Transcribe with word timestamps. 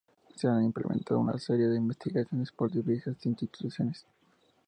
Se 0.33 0.47
han 0.47 0.63
implementado 0.63 1.19
una 1.19 1.37
serie 1.37 1.67
de 1.67 1.77
investigaciones 1.77 2.51
por 2.51 2.71
diversas 2.71 3.23
instituciones. 3.27 4.03